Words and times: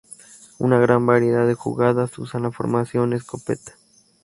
Una 0.57 0.79
gran 0.79 1.05
variedad 1.05 1.45
de 1.45 1.53
jugadas 1.53 2.17
usan 2.17 2.41
la 2.41 2.51
formación 2.51 3.13
escopeta. 3.13 3.73